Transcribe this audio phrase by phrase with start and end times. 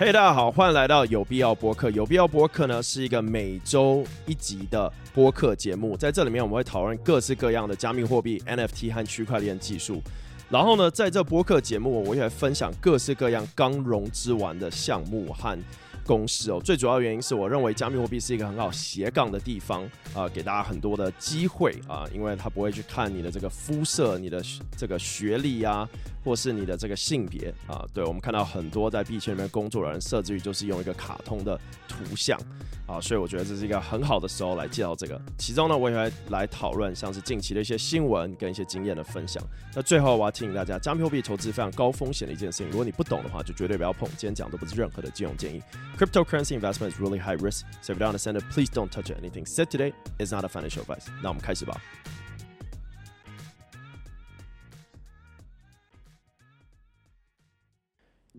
[0.00, 1.90] 嘿，大家好，欢迎来到有必要播客。
[1.90, 10.00] 有必要播客呢是一个每周一集的播客节目，在这里面我们会讨论各式各样的加密货币、NFT 和区块链技术。
[10.48, 15.58] 然后呢，在这播客节目，我也会分享各式各样刚融资完的项目和。
[16.06, 19.82] 公式哦，最主要原因是我认为加密货币是一个很好斜杠的地方
[20.14, 24.42] 啊，给大家很多的机会啊，因为他不会去看你的这个肤色、你的
[24.74, 25.86] 这个学历啊，
[26.28, 27.84] 或是你的这个性别啊。
[27.94, 32.38] 对我们看到很多在币圈里面工作的人，设置于就是用一个卡通的图像
[32.86, 35.20] 啊，所以我觉得这是一个很好的时候来介绍这个。
[35.38, 39.42] 其中呢，我也会来讨论像是近期的一些新闻跟一些经验的分享。
[39.74, 44.08] 那最后我要提醒大家，加密货币投资非常高风险的一件事情，如果你不懂的话，就绝对不要碰。
[44.10, 45.62] 今天讲的不是任何的金融建议。
[45.98, 49.10] Cryptocurrency investment is really high risk, so if you don't understand it, please don't touch.
[49.10, 51.06] Anything said today is not a financial advice.
[51.22, 51.80] 那我们开始吧。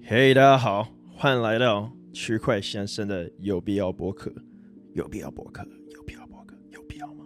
[0.03, 4.31] 嘿，大家好，欢迎来到区块先生的有必要博客。
[4.93, 5.65] 有必要博客？
[5.93, 6.55] 有必要博客？
[6.71, 7.23] 有必要吗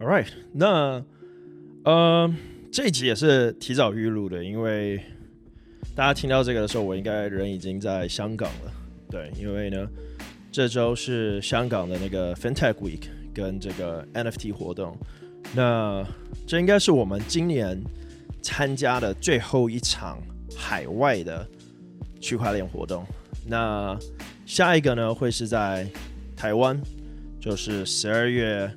[0.00, 1.04] ？All right，那
[1.84, 2.34] 呃，
[2.70, 5.00] 这一集也是提早预录的，因为
[5.94, 8.72] 大家听到这个的时候，我应该人已经在香港了。
[9.10, 9.88] 对，因为呢，
[10.52, 14.96] 这周是香港的那个 FinTech Week 跟这个 NFT 活动，
[15.54, 16.06] 那
[16.46, 17.82] 这应该是我们今年
[18.42, 20.18] 参加的最后一场
[20.54, 21.46] 海外的
[22.20, 23.04] 区块链活动。
[23.46, 23.96] 那
[24.44, 25.88] 下一个呢，会是在
[26.36, 26.80] 台湾，
[27.40, 28.70] 就是十二月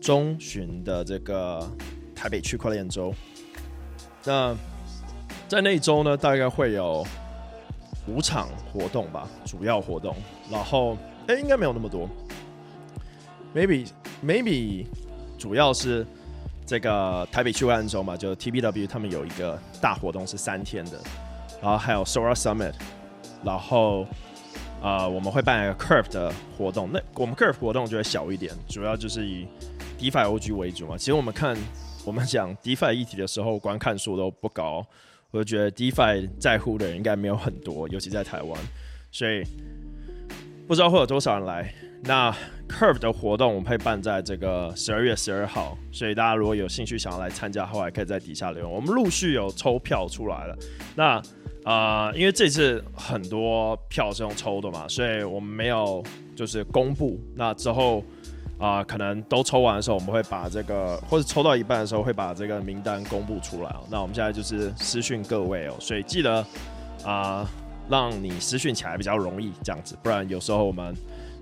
[0.00, 1.70] 中旬的这个
[2.14, 3.12] 台北区块链周。
[4.24, 4.56] 那
[5.48, 7.06] 在那一周呢，大概会有。
[8.08, 10.14] 五场活动吧，主要活动，
[10.48, 10.96] 然后
[11.26, 12.08] 哎，应该没有那么多
[13.52, 13.88] ，maybe
[14.24, 14.86] maybe
[15.36, 16.06] 主要是
[16.64, 21.00] 这个台北区块链周嘛，就 TBW 他们有一个大活动是三天的，
[21.62, 22.74] 然后还有 Sora Summit，
[23.44, 24.06] 然后
[24.82, 29.46] 啊我们会办一个 Curve 的活动，那我们 Curve 活动就会小一点，主要就是以
[29.98, 30.96] DeFi OG 为主嘛。
[30.96, 31.56] 其实我们看
[32.04, 34.86] 我们讲 DeFi 议题的时候，观看数都不高。
[35.32, 38.58] 我就觉得 DeFi 在乎的人应该没有很多，尤其在台湾，
[39.10, 39.42] 所以
[40.66, 41.74] 不知道会有多少人来。
[42.04, 42.34] 那
[42.68, 48.70] Curve 的活动我们会办在这个十二月十二号，所以大家如果有兴趣想要来参加的话，可以在底下留言。
[48.70, 50.56] 我们陆续有抽票出来了。
[50.94, 51.20] 那
[51.66, 56.02] 啊，因为这次很多票是用抽的嘛，所以我们没有
[56.34, 57.20] 就是公布。
[57.34, 58.02] 那之后。
[58.58, 63.84] 啊，可能都抽完的时候，我们会把这个，或者抽到一半的时候，会把这个名单公布出来哦。
[63.90, 66.42] 那我们现在就是私讯各位哦，所以记得
[67.04, 67.46] 啊，
[67.90, 70.94] 让你私讯起来比较容易这样子，不然有时候我们，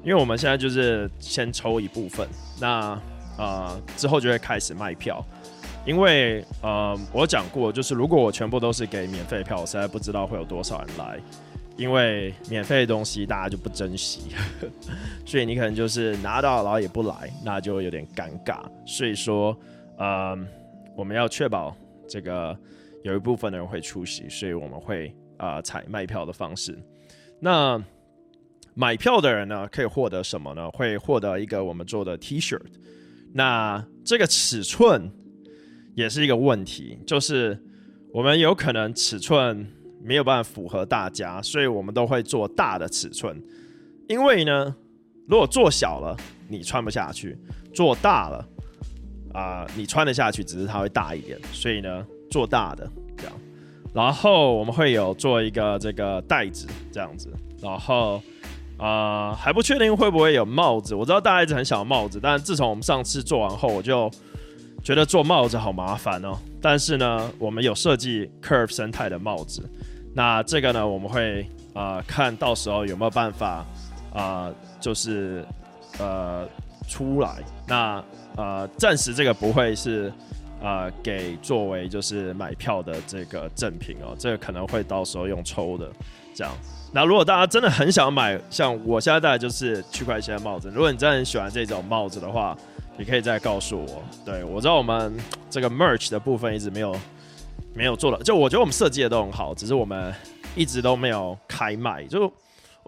[0.03, 2.29] 因为我们现在就是先抽一部分，
[2.61, 3.01] 那
[3.37, 5.25] 啊之后就会开始卖票，
[5.87, 11.19] 因为呃我讲过，就是如果我全部都是给免费票，我实在不知道会有多少人来。
[11.77, 14.31] 因为免费的东西大家就不珍惜，
[15.27, 18.61] 所以你可能就是拿到然后也不来，那就有点尴尬。
[18.87, 19.59] 所以说，
[19.99, 20.39] 呃，
[20.97, 21.77] 我们要确保
[22.09, 22.57] 这个
[23.03, 26.79] 有一部分的人会出席，所以我们会啊采卖票的方式。
[27.41, 27.83] 那
[28.75, 30.71] 买票的人呢，可以获得什么呢？
[30.71, 32.57] 会获得一个我们做的 T 恤。
[33.33, 35.11] 那这个尺寸
[35.95, 37.59] 也是一个问题，就是
[38.13, 39.67] 我们有可能尺寸。
[40.07, 43.43] 没有办法符合大家，所以我们都会做大的尺寸。
[44.07, 44.77] 因为呢，
[45.27, 46.15] 如果做小了，
[46.47, 47.35] 你穿不下去；
[47.73, 48.47] 做大了，
[49.33, 51.39] 啊，你穿得下去，只是它会大一点。
[51.53, 53.33] 所以呢，做大的这样。
[53.95, 57.33] 然后我们会有做一个这个袋子这样子。
[57.63, 58.21] 然后
[58.77, 60.95] 啊，还不确定会不会有帽子。
[60.95, 64.11] 我知道大家一直很想要帽子，但自从我们上次做完后，我就
[64.85, 66.37] 觉得做帽子好麻烦哦。
[66.63, 69.69] 但是呢，我们有设计 Curve 生态的帽子。
[70.15, 73.65] 那这个呢，我们会啊看到时候有没有办法
[74.13, 75.45] 啊，就是
[75.99, 76.47] 呃
[76.87, 77.43] 出来。
[77.67, 78.05] 那
[78.37, 80.13] 呃暂时这个不会是
[80.63, 85.91] 啊给作为就是买票的这个赠品哦，这个可能会到时候用抽的
[86.35, 86.53] 这样。
[86.93, 92.57] 那如果大家真的很想买，像我现在戴的就是区块链的帽子，如果你真的很喜欢这种帽子的话，
[92.99, 94.03] 你可以再告诉我。
[94.25, 95.15] 对我知道我们
[95.49, 96.97] 这个 merch 的部分一直没有。
[97.77, 100.15] 没有做了，就我觉得我们设计的都很好，只是我们
[100.55, 102.05] 一直都没有开卖。
[102.05, 102.23] 就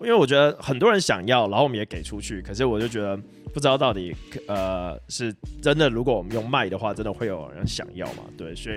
[0.01, 3.17] 因为我觉得很多人想要，然后我们也给出去，可是我就觉得
[3.53, 4.15] 不知道到底
[4.47, 8.23] 呃是真的，如果我们用卖的话，真的会有人想要嘛？
[8.39, 8.77] 对，所以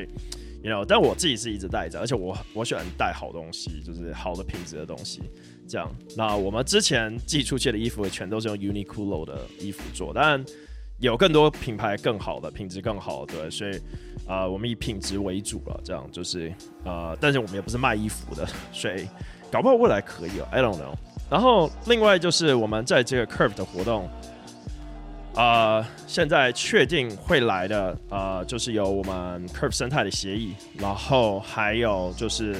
[0.63, 5.21] ，you know，但我自己是一直带着，而且我我喜欢带好东西，就是好的品质的东西。
[5.67, 5.87] 这样，
[6.17, 10.43] 那我们之前寄出去的衣服全都是用 Uniqlo 的衣服做，但
[10.99, 13.79] 有更多品牌更好的品质更好，对，所以。
[14.27, 16.53] 啊，我们以品质为主了，这样就是，
[16.83, 19.07] 呃，但是我们也不是卖衣服的，所以
[19.51, 20.93] 搞不好未来可以哦，I don't know。
[21.31, 24.07] 然后另外就是我们在这个 Curve 的活动，
[25.33, 32.55] 啊，现在确定会来的，呃，就是有我们 Curve 生态的协议，然后还有就是，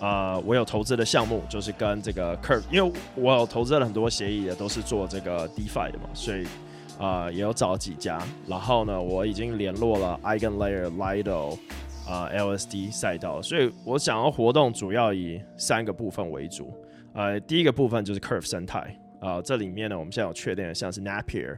[0.00, 6.46] 呃，我有投资的项目，就是跟这个 Curve，因为我有投资了很多协议，也都是做这个 DeFi 的嘛，所以
[7.00, 8.20] 啊，也有找几家。
[8.46, 11.58] 然后呢，我已经联络了 EigenLayer、Lido。
[12.08, 16.74] 啊，LSD 赛道，所以我想要活动主要以三个部分为主。
[17.12, 21.56] 呃，第一个部分就是 Curve 生态啊，这里面呢，我们现在有确定的，像是 Napier、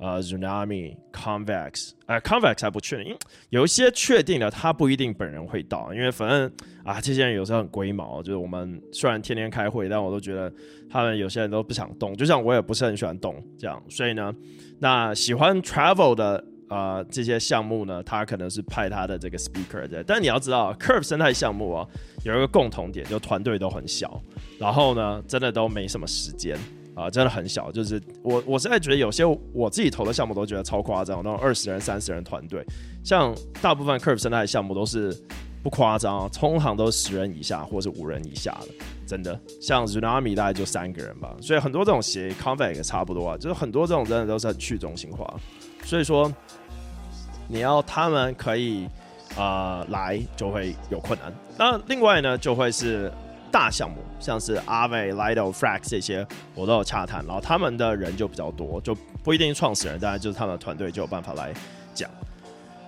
[0.00, 3.16] 呃 Zunami、Convex，呃 Convex 还不确定，
[3.50, 6.50] 有一些确定的，他不一定本人会到，因为反正
[6.84, 10.52] 啊，这些人有时候很龟毛，就是我们虽然天天开会，但我都觉得
[10.90, 14.34] 他们有些人都不想动，就像我也不是很喜欢动这样，所以呢，
[14.78, 16.44] 那喜欢 Travel 的。
[16.70, 21.84] 啊，这些项目呢，他可能是派他的这个 speaker 的，但你要知道，Curve 生态项目啊，
[22.22, 24.22] 有一个共同点，就团队都很小，
[24.56, 26.56] 然后呢，真的都没什么时间
[27.00, 27.72] 啊，真的很小。
[27.72, 32.64] 就是我，我现在觉得有些我自己投的项目都觉得超夸张，那种二十人、三十人团队，
[33.04, 35.16] 像大部分 Curve 生态项目都是
[35.62, 39.40] 不夸张，通常都是十人以下或是五人以下的，真的。
[39.60, 45.32] 像 Tsunami 大概就三个人吧，所以很多这种协议 c o n v e 也差不多啊，就是很多这种真的都是很去中心化，
[45.84, 46.30] 所以说。
[47.52, 48.88] 你要他们可以
[49.36, 51.34] 啊来就会有困难。
[51.58, 53.10] 那另外呢，就会是
[53.50, 58.94] 大项目，像是阿伟、Lido、Frax 这些，我都有洽谈，然后他们的人就比较多，就
[59.24, 61.52] 不一定创始人，当然就是他们的团队就有办法来
[61.94, 62.08] 讲。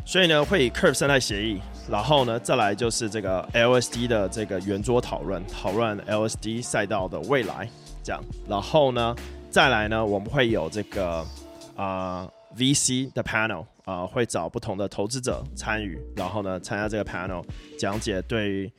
[0.04, 7.68] 所以呢，会以 Curve 生态协议，然后呢，再来就是这个 LSD 的这个圆桌讨论，讨论 LSD 赛道的未来，
[8.04, 8.22] 这样。
[8.48, 9.16] 然后呢，
[9.50, 11.26] 再来呢，我们会有这个
[11.74, 13.64] 啊 VC 的 panel。
[13.84, 17.44] 啊，会找不同的投资者参与，然后呢，参加这个 panel
[17.76, 18.72] 讲解对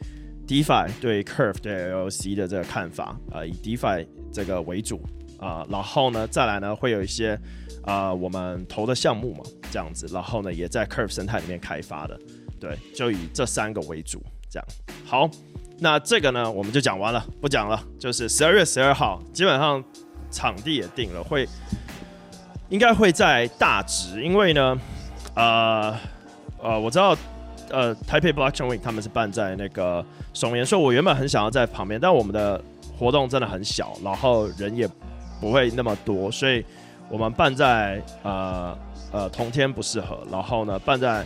[0.48, 5.02] DeFi、对 Curve、对 LC 的这个看法啊，以 DeFi 这个为主
[5.40, 7.40] 啊，然后呢，再来呢，会有一些
[7.84, 12.20] 啊，我们投的项目嘛，这样子，然后呢，也在 Curve 生态里面开发的，
[12.60, 14.68] 对，就以这三个为主，这样。
[15.06, 15.30] 好，
[15.80, 19.84] 那这个呢，我们就讲完了，不讲了，就是十二月十二号，基本上
[20.30, 21.48] 场地也定了，会
[22.70, 24.80] 应该会在大直，因为呢。
[25.36, 25.98] 呃
[26.62, 27.18] 呃，我知道，
[27.74, 32.64] 呃，台北 Blockchain Week 他们是办在那个松岩，所以我原本很想要在旁边，但我们的
[32.96, 34.88] 活动真的很小，然后人也
[35.42, 36.64] 不会那么多，所以
[37.10, 38.78] 我们办在呃
[39.12, 41.26] 呃同天不适合，然后呢办在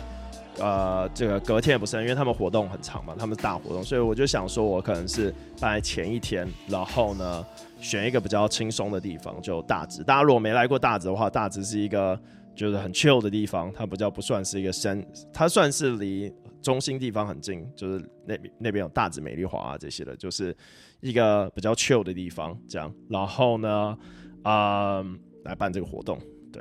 [0.58, 5.30] 呃这个隔天也不是，因为他们活动很长嘛，他们是大活动，所以我就想说我可能是
[5.60, 7.44] 办在前一天，然后呢
[7.78, 10.02] 选一个比较轻松的地方，就大直。
[10.02, 12.18] 大家如果没来过大直的话，大直是一个。
[12.58, 15.00] 就是很 chill 的地方，它不叫不算是一个山，
[15.32, 20.54] 它算是离中心地方很近，就是那那边有大直美丽华啊这些的，就是
[21.00, 22.92] 一个比较 chill 的地方，这样。
[23.08, 23.96] 然后呢，
[24.42, 25.04] 啊，
[25.44, 26.18] 来办这个活动，
[26.52, 26.60] 对。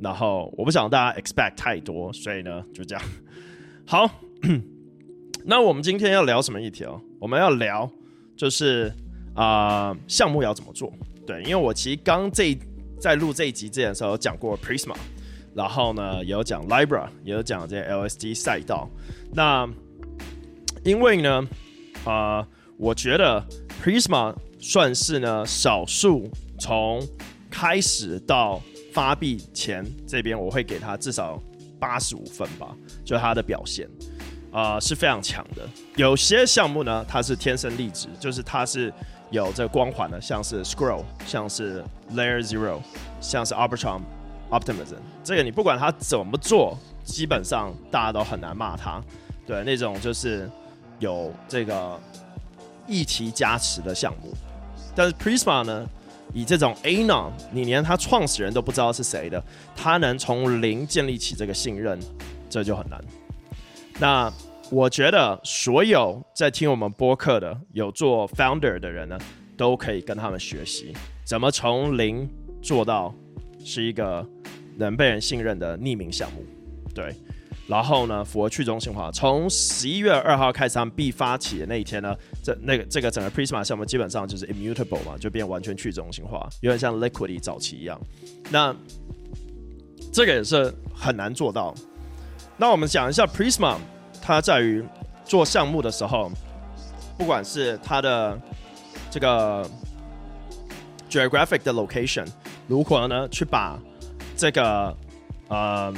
[0.00, 3.04] 然后我不想大家 expect 太多，所以呢就这样。
[3.84, 4.08] 好，
[5.44, 7.00] 那我们今天要聊什么议题哦？
[7.20, 7.90] 我们要聊
[8.36, 8.92] 就是
[9.34, 10.92] 啊项目要怎么做？
[11.26, 12.56] 对，因为我其实刚这
[13.00, 14.94] 在录这一集之前的时候讲过 Prisma。
[15.54, 18.88] 然后呢，也有讲 Libra，也有讲这 LSD 赛道。
[19.32, 19.68] 那
[20.84, 21.46] 因为呢，
[22.04, 22.46] 啊，
[22.76, 23.42] 我觉得
[23.82, 27.00] Prisma 算是呢少数从
[27.50, 28.60] 开始到
[28.92, 31.40] 发币前这边，我会给他至少
[31.78, 33.88] 八十五分吧，就他的表现
[34.50, 35.62] 啊是非常强的。
[35.96, 38.92] 有些项目呢，它是天生丽质，就是它是
[39.30, 42.80] 有这光环的，像是 Scroll，像是 Layer Zero，
[43.20, 44.00] 像是 Arbitrum。
[44.58, 49.02] Optimism，这个你不管他怎么做，基本上大家都很难骂他。
[49.46, 50.48] 对，那种就是
[51.00, 51.98] 有这个
[52.86, 54.32] 议题加持的项目。
[54.94, 55.86] 但是 Prisma 呢，
[56.32, 59.42] 以这种 Anon，你连他创始人都不知道是谁的，
[59.74, 61.98] 他能从零建立起这个信任，
[62.48, 63.04] 这就很难。
[63.98, 64.32] 那
[64.70, 69.18] 我觉得所有在听我们播客的有做 Founder 的人呢，
[69.56, 70.94] 都可以跟他们学习，
[71.24, 72.28] 怎么从零
[72.62, 73.14] 做到
[73.64, 74.24] 是一个。
[74.76, 76.44] 能被人信任的匿名项目，
[76.92, 77.14] 对，
[77.68, 79.08] 然后呢，符合去中心化。
[79.12, 87.96] 从十一月二号开始，他们必发起的那一天呢，这那个这个整个 Prisma 项目基本上就是 immutable 嘛，就变完全去中心化，有点像 Liquidity 早期一样。
[88.50, 88.74] 那
[90.12, 91.72] 这个也是很难做到。
[92.56, 93.76] 那我们讲一下 Prisma，
[94.20, 94.84] 它在于
[95.24, 96.32] 做项目的时候，
[97.16, 98.36] 不管是它的
[99.08, 99.64] 这个
[101.08, 102.26] geographic 的 location，
[102.66, 103.78] 如何呢去把
[104.36, 104.96] 这个
[105.48, 105.92] 呃，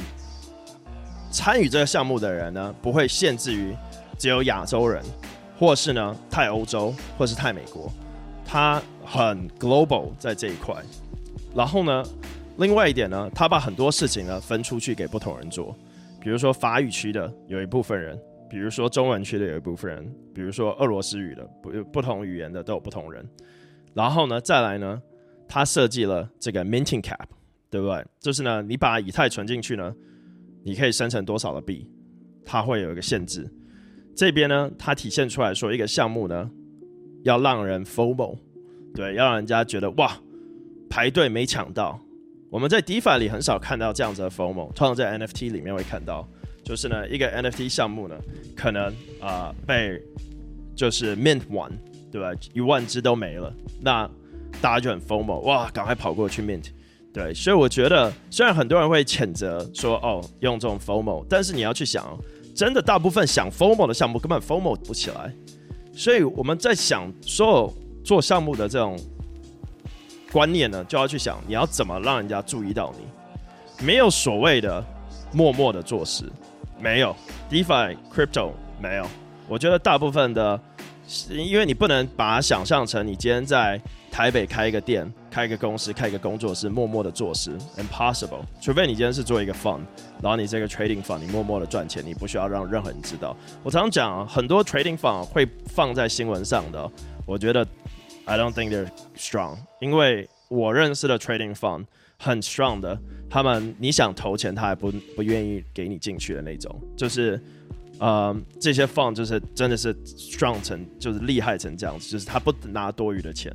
[1.31, 3.75] 参与这个项目的人呢，不会限制于
[4.17, 5.01] 只有亚洲人，
[5.57, 7.91] 或是呢太欧洲，或是太美国，
[8.45, 10.75] 他很 global 在这一块。
[11.55, 12.03] 然后呢，
[12.57, 15.75] 另外一点呢，他把很多事情呢分出去给不同人做，
[16.19, 18.19] 比如说法语区的有一部分人，
[18.49, 20.05] 比如说中文区的有一部分人，
[20.35, 23.25] 比如说俄罗斯语的不不同语言的都有不同人。
[23.93, 25.01] 然后呢，再来呢，
[25.47, 27.25] 他设计了这个 minting cap，
[27.69, 28.05] 对不对？
[28.19, 29.95] 就是呢，你把以太存进去呢，
[30.63, 31.89] 你可以生成多少的币，
[32.45, 33.49] 它会有一个限制。
[34.15, 36.49] 这边呢，它体现出来说，一个项目呢，
[37.23, 38.37] 要让人 FOMO，
[38.93, 40.17] 对，要让人家觉得哇，
[40.89, 41.99] 排队没抢到。
[42.49, 46.27] 我们在 DeFi 里很少看到这样子的 FOMO，通常在 NFT 里面会看到，
[46.63, 48.17] 就是呢，一个 NFT 项目呢，
[48.55, 50.01] 可能啊被
[50.75, 51.71] 就是 mint 完，
[52.11, 52.31] 对吧？
[52.53, 54.09] 一万只都没了，那
[54.61, 56.65] 大家就很 FOMO，哇，赶快跑过去 mint。
[57.13, 62.05] 对，所以我觉得，虽然很多人会谴责说，哦，用这种 FOMO，但是你要去想。
[62.55, 65.31] 真的，大部分想 FOMO 的项目根本 FOMO 不起来，
[65.93, 67.73] 所以我们在想所有
[68.03, 68.97] 做项目的这种
[70.31, 73.85] 观念呢，就要去想你要怎么让人家注意到你。
[73.85, 74.83] 没有所谓的
[75.31, 76.23] 默默的做事，
[76.79, 77.15] 没有
[77.47, 78.49] DeFi Crypto
[78.81, 79.05] 没有。
[79.47, 80.59] 我觉得大部分的，
[81.29, 83.79] 因为你不能把它想象成你今天在。
[84.09, 88.41] 台北开一个店，开一个公司，开一个工作室，默默的做事，impossible。
[88.59, 89.81] 除非你今天是做一个 fund，
[90.23, 93.37] 然后你这个 trading fund，你默默的赚钱，你不需要让任何人知道。
[93.61, 96.89] 我常常讲，很多 trading fund 会放在新闻上的，
[97.27, 97.67] 我觉得
[98.25, 101.85] I don't think they're strong，因为我认识的 trading fund
[102.17, 102.99] 很 strong 的，
[103.29, 107.39] 他们你想投钱，他还不不愿意给你进去的那种，就是。
[107.99, 113.51] 呃，这些放就是真的是 strong 成，就是厉害成这样子，就是他不拿多余的钱，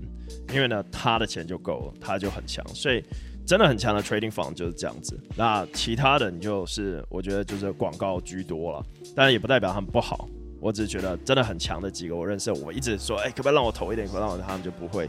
[0.52, 3.04] 因为呢，他的钱就够了，他就很强，所以
[3.46, 5.18] 真的很强的 trading 放就是这样子。
[5.36, 8.84] 那其他的你就是我觉得就是广告居多了，
[9.14, 10.28] 当然也不代表他们不好，
[10.60, 15.08] 我只是觉得真的很强的几个我认识，我一直说，哎，可不可以让我投一点，可不可以让我，他们就不会，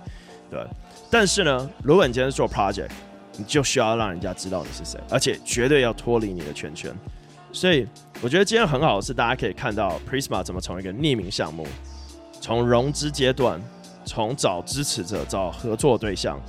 [0.50, 0.64] 对。
[1.10, 2.92] 但是呢，如果你今天做 project，
[3.36, 6.96] 你就需要让人家知道你是谁，而且绝对要脱离你的圈圈。
[7.54, 7.88] 所以
[8.22, 11.66] 我觉得今天很好是，大家可以看到 Prisma 怎么从一个匿名项目，
[12.42, 13.62] 从融资阶段，
[14.04, 16.42] 从找支持者、找合作对象，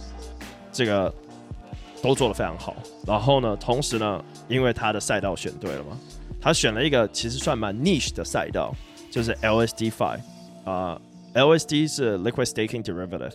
[0.73, 1.13] 这个
[2.03, 2.75] 都做得非常好。
[3.07, 5.99] 然后呢，同时呢，因为他的赛道选对了嘛，
[6.41, 8.75] 他选了一个其实算蛮 niche 的赛道，
[9.11, 10.19] 就是 LSD Fi
[10.65, 10.99] 啊
[11.35, 13.35] ，LSD 是 Liquid Staking Derivative，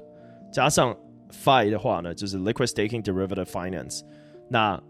[0.52, 0.98] 加上
[1.32, 4.02] Fi 的话呢，就是 Liquid Staking Derivative Finance，
[4.50, 4.82] 那。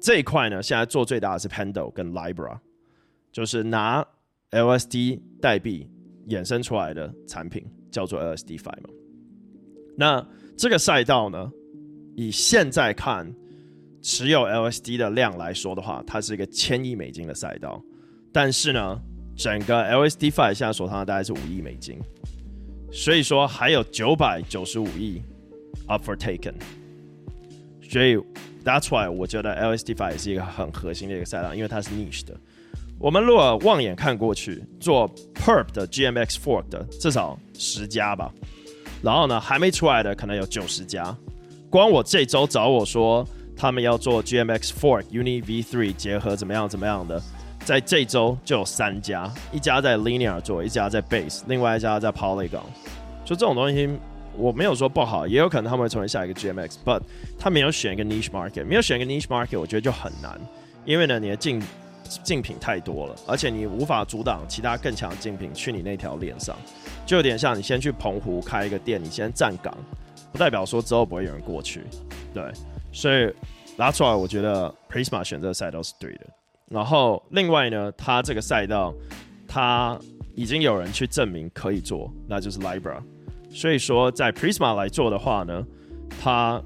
[0.00, 2.58] 这一块呢，现在做最大的是 Pando 跟 Libra，
[3.30, 4.02] 就是拿
[4.50, 5.86] LSD 代币
[6.28, 8.88] 衍生出来的产品，叫做 LSD Fi 嘛。
[9.96, 10.26] 那
[10.56, 11.52] 这个赛道呢，
[12.16, 13.30] 以现在看
[14.00, 17.82] 持有 LSD 的量来说的话，它是一个千亿美金的赛道。
[18.32, 18.98] 但是呢，
[19.36, 21.98] 整个 LSD Fi 现在手上大概是五亿美金，
[22.90, 25.20] 所以说还有九百九十五亿
[25.86, 26.54] up for taken，
[27.82, 28.18] 所以。
[28.64, 32.34] That's why 我觉得 LSD Five 也是一个很核心的一个赛道，因为它是 niche 的。
[32.98, 38.30] 我们如果望眼看过去，做 Perp 的 GMX Fork 的至少十家吧，
[39.02, 41.16] 然后呢还没出来的可能有九十家。
[41.70, 43.26] 光我这周找我说
[43.56, 47.22] 他们要做 GMX Fork Uni V3 结合怎么样怎么样的，
[47.64, 52.60] 在这周就有三家，一家在 Linear 做，一家在 Base，另外一家在 Polygon。
[53.24, 53.88] 就这种东西。
[54.40, 57.02] 我没有说不好，也有可能他们会成为下一个 GMX，but
[57.38, 60.40] 他没有选一个 niche market，没有选一个 niche market，我觉得就很难，
[60.86, 61.62] 因为呢，你的竞
[62.24, 66.56] 竞品太多了，而且你无法阻挡其他更强的竞品去你那条链上，
[67.04, 69.76] 就有点像你先去澎湖开一个店，你先站岗，
[70.32, 71.82] 不代表说之后不会有人过去，
[72.32, 72.42] 对，
[72.92, 73.32] 所以
[73.76, 76.26] 拉出来，我觉得 Prisma 选择赛道是对的。
[76.68, 78.94] 然后另外呢，它这个赛道，
[79.46, 79.98] 它
[80.34, 83.02] 已经有人去证明可以做，那就是 Libra。
[83.52, 85.66] 所以说，在 Prisma 来做的话呢，
[86.22, 86.62] 它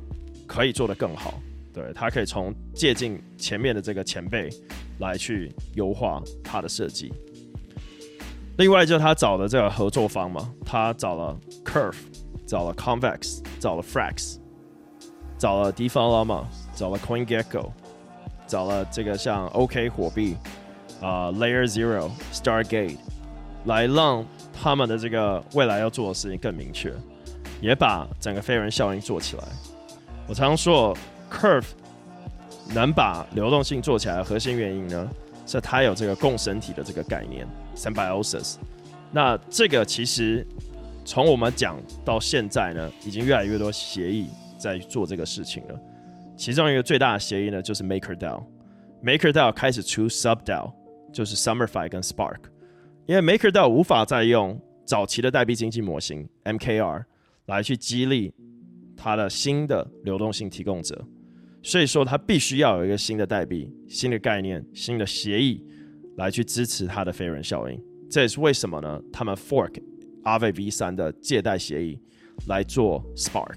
[0.47, 1.41] 可以做得更好。
[1.73, 4.49] 对，它可以从借鉴前面的这个前辈
[4.99, 7.12] 来去优化它的设计。
[8.59, 11.97] 另外，就是他找的这个合作方嘛，他找了 Curve，
[12.47, 14.37] 找了 Convex，找了 Frax，
[15.37, 16.45] 找了 DeFi Llama，
[16.76, 17.71] 找了 CoinGecko，
[18.47, 20.37] 找了这个像 OK 火币
[21.00, 22.99] 啊，Layer Zero，Stargate，
[23.64, 24.25] 来让。
[24.54, 26.92] 他们的这个未来要做的事情更明确，
[27.61, 29.42] 也把整个飞人效应做起来。
[30.26, 30.96] 我常说
[31.30, 31.66] ，Curve
[32.75, 35.11] 能把流动性做起来的核心原因呢，
[35.46, 37.46] 是它有这个共生体的这个概念
[37.76, 38.56] （symbiosis）。
[39.12, 40.46] 那这个其实
[41.04, 45.78] 从我们讲到现在呢，已经越来越多协议在做这个事情了。
[46.37, 48.42] 其中一个最大的协议呢，就是 MakerDAO。
[49.04, 50.73] MakerDAO 开始出 SubDAO，
[51.12, 52.38] 就是 SummerFi 跟 Spark。
[53.06, 57.04] 因为 MakerDAO 无法再用早期的代币经济模型 MKR
[57.46, 58.32] 来去激励
[58.96, 61.06] 它的新的流动性提供者，
[61.62, 65.62] 所以说它必须要有一个新的代币、新的概念、新的协议
[66.16, 67.78] 来去支持它的飞人效应。
[68.11, 68.99] 这也是为什么呢？
[69.12, 69.75] 他们 fork
[70.23, 71.99] Aave V3 的借贷协议
[72.46, 73.56] 来做 Spark，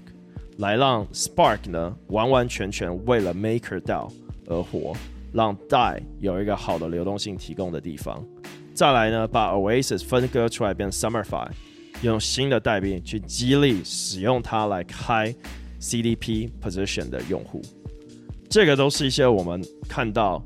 [0.58, 4.12] 来让 Spark 呢完完全全为了 MakerDAO
[4.46, 4.94] 而活，
[5.32, 8.22] 让 DAI 有一个好的流动性提供的地方。
[8.78, 11.48] 再来呢，把 Oasis 分割出来变 Summerfy，
[12.02, 15.34] 用新的代币去激励使用它来开
[15.80, 17.60] CDP position 的用户。
[18.48, 20.40] 这个都是一些我们看到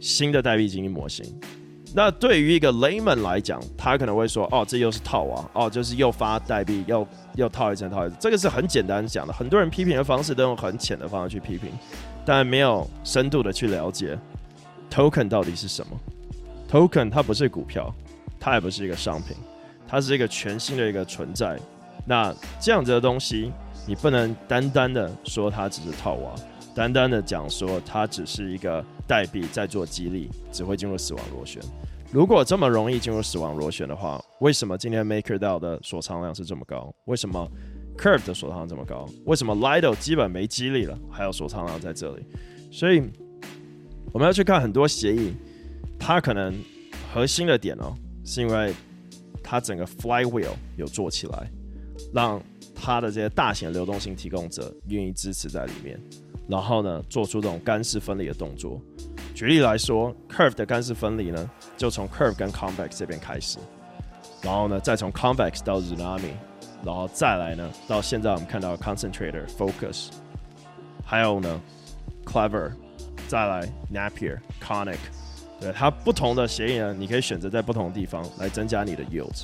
[0.00, 1.22] 新的代币经营模型。
[1.94, 5.50] 那对于一个 layman 来讲，他可能会说：“哦，这又是套啊！
[5.52, 9.32] 哦，就是又发代币，又又套一层套一层。”这个是很简单讲的。
[9.34, 11.70] 很多人批评的方式都用很浅的方式去批评，
[12.24, 14.18] 但没有深度的去了解
[14.90, 16.00] token 到底是什么。
[16.68, 17.94] Token 它不是股票，
[18.38, 19.36] 它也不是一个商品，
[19.86, 21.58] 它是一个全新的一个存在。
[22.06, 23.52] 那这样子的东西，
[23.86, 26.34] 你不能单单的说它只是套娃，
[26.74, 31.62] 单单的讲说它只是一个代币在做激励，只会进入死亡螺旋。
[32.12, 36.94] 如果这么容易进入死亡螺旋的话，为什么今天 MakerDAO 的锁仓量是这么高？
[37.06, 37.50] 为什么
[37.98, 39.08] Curve 的锁仓量这么高？
[39.24, 42.24] 为什么 Lido 基本没激励了，还有锁仓量在这里？
[42.70, 43.02] 所以
[44.12, 45.34] 我们要去看很多协议，
[46.06, 46.54] 它可能
[47.12, 47.92] 核心的点哦，
[48.24, 48.72] 是因为
[49.42, 51.50] 它整个 Flywheel 有做起来，
[52.14, 52.40] 让
[52.76, 56.00] 它的这些大型流动性提供者愿意支持在里面，
[56.48, 58.80] 然后呢，做出这种干式分离的动作。
[59.34, 63.58] 举例来说，Curve 的干式分离呢，就从 Curve 跟 Convex 这边开始，
[64.42, 66.34] 然后呢，再从 Convex 到 Tsunami，
[66.84, 70.10] 然后再来呢，到现在我们看到 Concentrator、Focus，
[71.04, 71.60] 还有呢
[72.24, 72.70] ，Clever，
[73.26, 74.98] 再来 Napier、Conic，
[75.72, 79.42] 它不同的协议呢，你可以选择在不同的地方来增加你的 yield。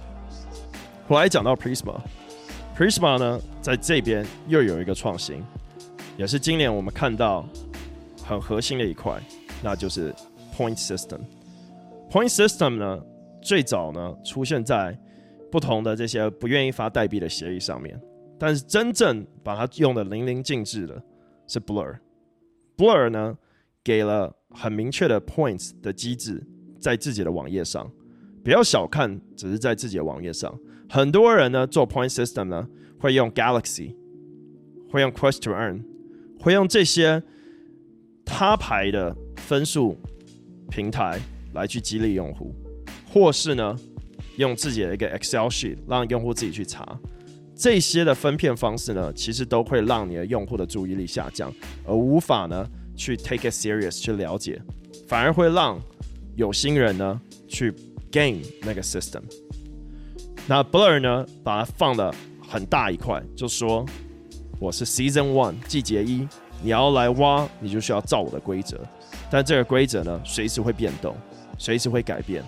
[1.08, 5.42] 后来讲到 Prisma，Prisma 呢，在这边又有一个创新，
[6.16, 7.46] 也是今年我们看到
[8.24, 9.20] 很核心的一块。
[9.64, 10.12] 那就是
[10.56, 11.20] Point System。
[12.10, 13.00] Point System 呢，
[13.40, 14.98] 最早呢出现在
[15.52, 17.96] 不同的这些不愿意发代币的协议上面，
[18.38, 21.00] 但是真正把它用的淋漓尽致的
[21.46, 21.96] 是 Blur。
[22.76, 23.38] Blur 呢
[23.84, 26.46] 给了很明确的 Points 的机制
[26.80, 27.90] 在自己的网页上，
[28.44, 30.58] 不要小看，只是在自己的网页上。
[30.88, 32.68] 很多人呢做 Point System 呢
[32.98, 33.94] 会用 Galaxy，
[34.90, 35.82] 会用 Quest to Earn，
[36.38, 37.22] 会用这些
[38.24, 39.16] 他牌的。
[39.42, 39.98] 分数
[40.70, 41.20] 平台
[41.52, 42.54] 来去激励用户，
[43.12, 43.76] 或是呢
[44.36, 46.98] 用自己的一个 Excel sheet 让用户自己去查，
[47.56, 51.52] 这些的分片方式呢，其实都会让你的用户的注意力下降，
[51.84, 52.66] 而无法呢
[52.96, 54.60] 去 take it serious 去了解，
[55.08, 55.80] 反而会让
[56.36, 57.72] 有心人呢去
[58.10, 59.22] gain 那个 system。
[60.46, 62.12] 那 Blur 呢把它放的
[62.46, 63.86] 很大一块，就说
[64.58, 66.26] 我是 Season One 季节一，
[66.62, 68.80] 你要来挖，你就需要照我的规则。
[69.30, 71.16] 但这个规则呢，随时会变动，
[71.58, 72.44] 随时会改变。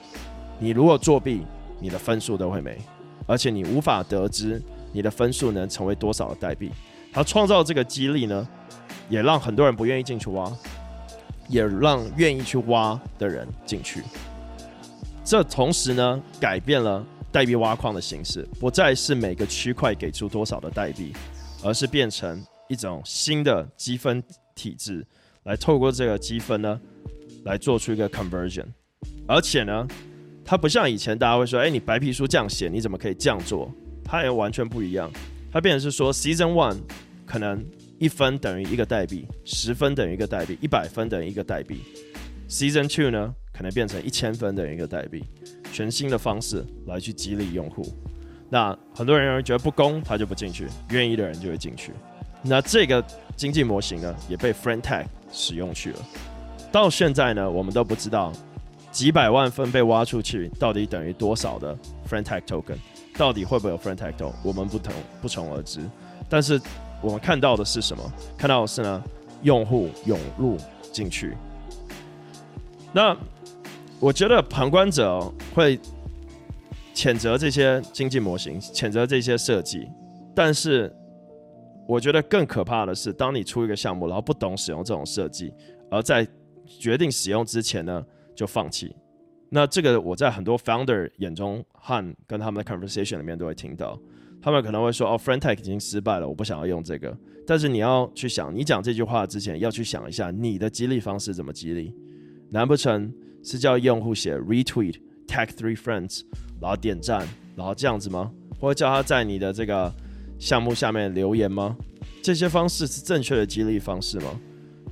[0.59, 1.42] 你如果作弊，
[1.80, 2.78] 你的分数都会没，
[3.26, 6.70] 而且你无法得知你的分数能成为多少的代币。
[7.14, 8.46] 而创造这个激励呢，
[9.09, 10.53] 也让很多人不愿意进去挖，
[11.48, 14.03] 也让愿意去挖的人进去。
[15.24, 21.12] 这同时呢，改变了代币挖矿的形式，不再是每个区块给出多少的代币，
[21.62, 24.22] 而是变成一种新的积分
[24.55, 25.07] 体制。
[25.44, 26.81] 来透过这个积分呢，
[27.44, 28.66] 来做出一个 conversion，
[29.27, 29.87] 而且呢，
[30.44, 33.70] 它不像以前大家会说，哎，你白皮书这样写，你怎么可以这样做？
[34.03, 35.11] 它也完全不一样。
[35.54, 36.76] 它变成是说，season one
[37.24, 37.64] 可能
[38.00, 41.80] 一分等于一个代币，十分等于一个代币，一百分等于一个代币。
[42.48, 45.22] season two 呢，可能变成一千分等于一个代币，
[45.72, 47.86] 全新的方式来去激励用户。
[48.50, 51.92] 那很多人认为觉得不公，他就不进去；愿意的人就会进去。
[52.42, 53.02] 那这个
[53.36, 55.98] 经济模型呢，也被 Friend Tag 使用去了。
[56.72, 58.32] 到现在呢，我们都不知道
[58.90, 61.78] 几百万分被挖出去，到底等于多少的
[62.10, 62.78] Friend Tag Token，
[63.16, 65.81] 到底会不会有 Friend Tag Token，我们不同不从而知。
[66.29, 66.61] 但是
[67.00, 68.03] 我们看到的是什么？
[68.37, 69.03] 看到的是呢，
[69.42, 70.57] 用户涌入
[70.92, 71.37] 进去。
[72.92, 73.16] 那
[74.00, 75.79] 我觉得旁观者会
[76.94, 79.88] 谴责这些经济模型，谴责这些设计，
[80.35, 80.94] 但是。
[81.87, 85.53] 我觉得更可怕的是，当你出一个项目，然后不懂使用这种设计，
[85.90, 86.27] 而在
[86.66, 88.03] 决定使用之前呢，
[88.35, 88.96] 就放弃。
[89.54, 93.96] 那这个我在很多 founder 眼中和跟他们的 conversation 里面都会听到，
[94.42, 101.94] 他们可能会说：“哦 f r i e n d Tech 已经失败了，我不想要用这个。”但是你要去想，你讲这句话之前要去想一下，你的激励方式怎么激励？
[102.50, 103.14] 难不成
[103.44, 104.96] 是叫用户写 retweet
[105.28, 106.22] tag three friends，
[106.60, 108.32] 然后点赞，然后这样子吗？
[108.58, 109.88] 或者叫他在你的这个
[110.36, 111.76] 项目下面留言吗？
[112.20, 114.36] 这些方式是正确的激励方式吗？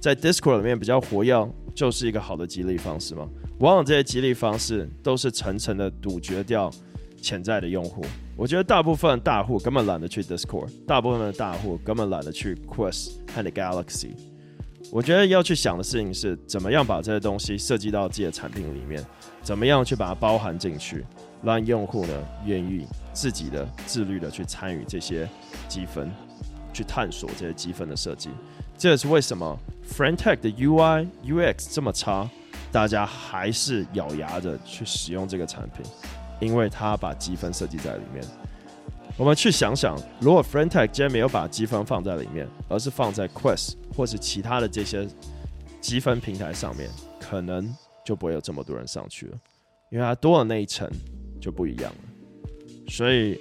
[0.01, 3.29] 在 Discord 里面比较活跃，就是一个好的激励方式吗？
[3.59, 6.71] 往往这些激励方式都是层层的杜绝掉
[7.21, 8.05] 潜在的用户。
[8.37, 14.11] 我觉得大部分大户根本懒得去 Discord，大部分的大户根本懒得去 Quest 和 Galaxy。
[14.91, 19.03] 我觉得要去想的事情是，怎么样把这些东西设计到自己的产品里面，
[19.43, 21.05] 怎么样去把它包含进去，
[21.43, 22.13] 让用户呢
[22.45, 25.27] 愿意自己的自律的去参与这些
[25.69, 26.11] 积分，
[26.75, 28.29] 去探索这些积分的设计。
[28.83, 29.57] 这也是为什么
[29.89, 32.29] Friend Tech 的 UI UX 这么差，
[32.73, 35.87] 大家还是咬牙着去使用这个产品，
[36.41, 38.25] 因为它把积分设计在里面。
[39.17, 45.07] 我们去想想，如果 Friend Tech 今天没有把积分放在里面，而是放在 Quest 或是其他的这些
[45.81, 46.91] 积分平台上面，
[47.21, 47.73] 可能
[48.05, 49.39] 就不会有这么多人上去了，
[49.93, 50.91] 因为它多了那一层
[51.41, 51.99] 就不一样了。
[52.89, 53.39] 所以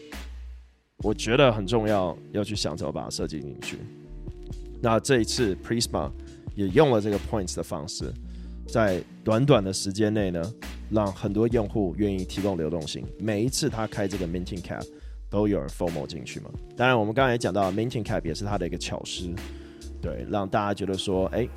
[0.97, 3.79] 我觉得很重要，要去想怎么把它设计进去。
[4.81, 6.11] 那这一次 Prisma
[6.55, 8.11] 也用了这个 Points 的方式，
[8.67, 10.41] 在短短的时间内呢，
[10.89, 13.05] 让很多用户愿意提供流动性。
[13.19, 14.85] 每一次他开这个 Minting Cap。
[15.31, 16.49] 都有人 FOMO 进去嘛？
[16.75, 19.33] 当然，我们刚才也讲到，Minting Cap 也是它的一个巧思，
[20.01, 21.47] 对，让大家觉得说，哎，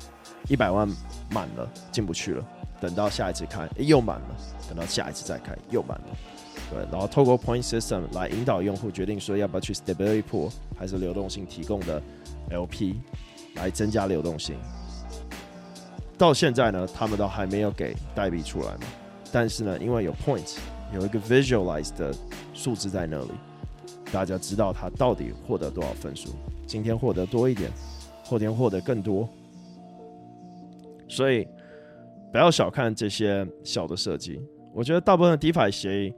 [0.47, 0.87] 一百万
[1.29, 2.47] 满了，进不去了，
[2.79, 4.37] 等到下一次开，哎，又满了，
[4.69, 6.17] 等到下一次再开，又满了，
[6.71, 12.01] 对，然后透过 Point System 来引导用户决定说要不要去 Stability Pool 还是流动性提供的
[12.49, 12.95] LP
[13.55, 14.55] 来增加流动性。
[16.17, 18.81] 到现在呢，他们都还没有给代币出来嘛？
[19.31, 20.57] 但是呢，因为有 point，
[20.93, 22.13] 有一个 visualized 的
[22.53, 23.31] 数字在那里。
[24.11, 26.29] 大家知道他到底获得多少分数？
[26.65, 27.69] 今天获得多一点，
[28.23, 29.27] 后天获得更多。
[31.09, 31.45] 所以
[32.31, 34.39] 不要小看这些小的设计。
[34.73, 36.13] 我觉得大部分的 DeFi 协议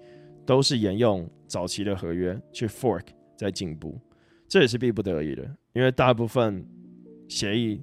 [0.47, 3.03] 都是沿用早期的合约去 fork
[3.35, 3.99] 在进步，
[4.47, 6.65] 这也是逼不得已的，因为大部分
[7.27, 7.81] 协议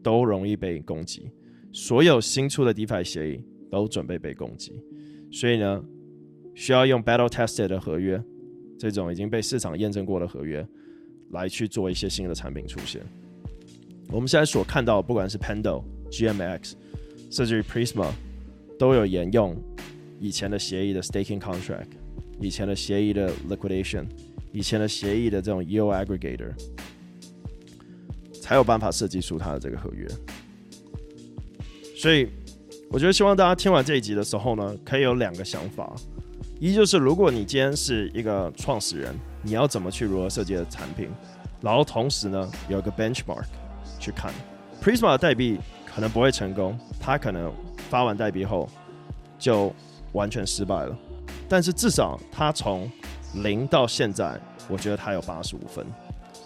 [0.00, 1.30] 都容易被攻击，
[1.72, 4.80] 所有新出的 DeFi 协议都准备被攻击，
[5.32, 5.84] 所以呢，
[6.54, 8.22] 需要用 battle tested 的合约。
[8.78, 10.64] 这种已经被市场验证过的合约，
[11.30, 13.02] 来去做一些新的产品出现。
[14.08, 15.82] 我们现在所看到，不管是 Pando、
[16.12, 16.74] GMX，
[17.28, 18.08] 甚至于 Prisma，
[18.78, 19.60] 都有沿用
[20.20, 21.88] 以前的协议的 staking contract，
[22.40, 24.06] 以前的协议的 liquidation，
[24.52, 26.52] 以前的协议的这种 yield aggregator，
[28.42, 30.06] 才有办法设计出它的这个合约。
[31.96, 32.28] 所以，
[32.90, 35.94] 我觉得希望大家听完这一集的时候呢，可以有两个想法。
[36.60, 41.08] 一就是，如果你今天是一个创始人，你要怎么去如何设计的产品，
[41.60, 43.44] 然后同时呢，有一个 benchmark
[44.00, 44.32] 去看
[44.82, 47.52] ，Prisma 的代币可能不会成功，它可能
[47.88, 48.68] 发完代币后
[49.38, 49.72] 就
[50.12, 50.96] 完全失败了，
[51.48, 52.90] 但是至少他从
[53.34, 55.86] 零到现在，我觉得他有八十五分，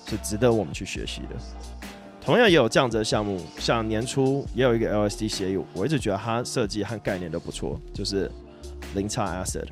[0.07, 1.37] 是值得我们去学习的。
[2.21, 8.31] 同样也有这样子的项目，像年初也有一个 LSD 协议，我一直觉得它设计和概念都不错，就是
[8.95, 9.67] 零差 asset。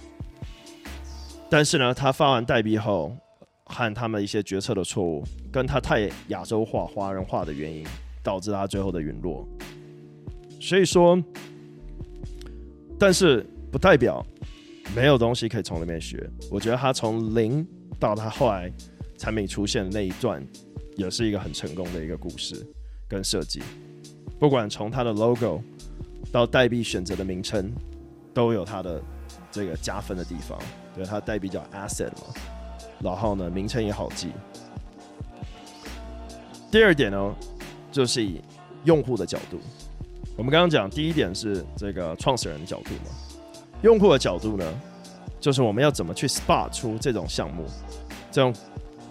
[1.48, 3.16] 但是呢，他发完代币后，
[3.64, 5.22] 和他们一些决策的错误，
[5.52, 7.84] 跟他太亚洲化、华人化的原因，
[8.22, 9.46] 导致他最后的陨落。
[10.60, 11.20] 所以说，
[12.98, 14.24] 但是不代表
[14.94, 16.28] 没有东西可以从里面学。
[16.50, 17.66] 我觉得他从零
[17.98, 18.72] 到他后来
[19.16, 20.44] 产品出现的那一段，
[20.96, 22.66] 也是一个很成功的一个故事
[23.08, 23.62] 跟设计。
[24.38, 25.62] 不管从他的 logo
[26.32, 27.70] 到代币选择的名称，
[28.32, 29.02] 都有他的
[29.50, 30.58] 这个加分的地方。
[30.94, 32.34] 对，它代币叫 asset 嘛，
[33.00, 34.28] 然后呢，名称也好记。
[36.70, 37.34] 第二点呢，
[37.92, 38.40] 就是以
[38.84, 39.60] 用户的角度。
[40.36, 43.10] 我们刚刚讲第一点是这个创始人的角度嘛，
[43.82, 44.64] 用户的角度呢，
[45.38, 47.64] 就是我们要怎么去 spot 出这种项目，
[48.30, 48.54] 这种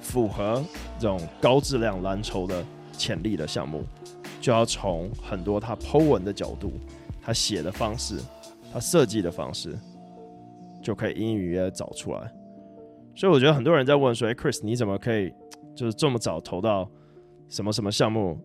[0.02, 0.64] 符合
[1.00, 3.84] 这种高质量蓝筹的潜力的项目，
[4.40, 6.72] 就要从很多他 Po 文的角度，
[7.22, 8.20] 他写的方式，
[8.74, 9.78] 他设计的方式。
[10.82, 12.32] 就可以隐隐约约找出来，
[13.14, 15.30] 所以我觉得很多人在问说：“哎，Chris，你怎么可以
[15.76, 16.90] 就是这么早投到
[17.50, 18.40] 什么什么项目？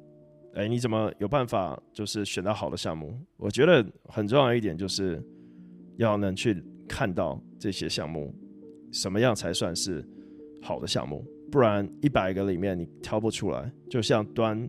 [0.56, 5.24] 哎，你怎么有办法就是选到好的项目？”我觉得很重要一点就是
[5.96, 8.34] 要能去看到这些项目
[8.92, 10.06] 什么样才算是
[10.62, 14.68] 好的项目，不然一百个里面你挑不出来，就像端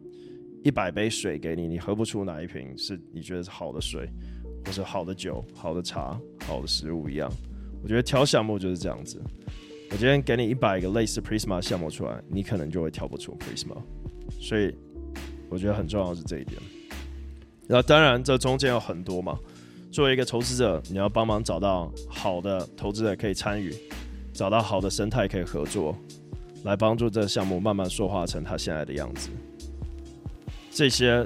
[0.64, 4.10] 一百杯水给你，你喝不出哪一瓶是你觉得是好的水，
[4.66, 7.32] 或者好的酒、好的茶、好的食物一样。
[7.84, 9.22] 我觉得挑项目就是这样子。
[9.92, 13.78] 我今天给你一百个类似 Prisma 项目出来，你可能就会挑不出 Prisma。
[14.40, 14.76] 所以
[15.50, 16.60] 我觉得很重要是这一点。
[17.68, 19.38] 那当然，这中间有很多嘛，
[19.96, 23.74] 作为一个投资者，你要帮忙找到好的投资者可以参与，
[24.34, 25.96] 找到好的生态可以合作，
[26.66, 29.30] 来帮助这个项目慢慢塑化成它现在的样子。
[30.70, 31.26] 这些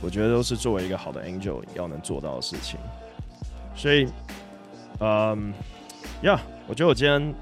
[0.00, 2.80] 我觉得都是作为一个好的 angel 要能做到的事情。
[3.76, 4.08] 所以，
[5.00, 5.52] 嗯，
[6.22, 7.34] 呀，我觉得我今天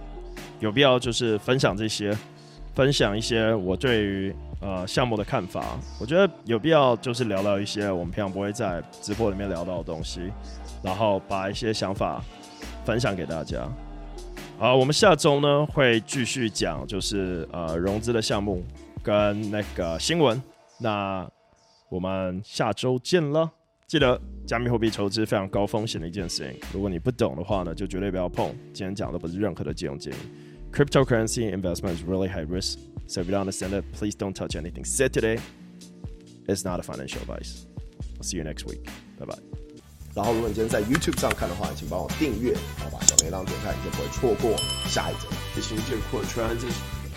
[0.58, 2.12] 有必要就是分享这些，
[2.74, 4.34] 分享一些我对于
[4.66, 5.78] 呃项目的看法。
[6.00, 10.32] 我觉得有必要就是聊聊一些我们平常不会在直播里面聊到的东西，
[10.82, 12.20] 然后把一些想法
[12.84, 13.68] 分享给大家。
[14.58, 18.64] 好，我们下周呢会继续讲就是呃融资的项目
[19.04, 20.42] 跟那个新闻。
[20.80, 21.28] 那
[21.88, 23.48] 我们下周见了。
[23.86, 28.48] 记得加密货币投资非常高风险的一件事情，如果你不懂的话呢，就绝对不要碰。
[28.74, 30.16] 今天讲的不是任何的金融建议。
[30.75, 34.85] Cryptocurrency investment is really high risk, so if you don't understand it, please don't touch anything
[34.85, 35.37] said today.
[36.47, 37.67] It's not a financial advice.
[38.17, 38.85] I'll see you next week.
[39.19, 39.39] Bye bye.
[40.13, 44.57] 然后，如果你今天在 YouTube 上看的话，请帮我订阅，然后把小铃铛点开，你就不会错过
[44.89, 45.27] 下一则。
[45.55, 46.67] 这是这扩圈，这